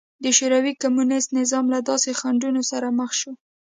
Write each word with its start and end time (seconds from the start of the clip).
د 0.23 0.25
شوروي 0.37 0.73
کمونېست 0.81 1.29
نظام 1.39 1.65
له 1.73 1.79
داسې 1.89 2.09
خنډونو 2.19 2.61
سره 2.71 2.87
مخ 2.99 3.11
شو 3.19 3.31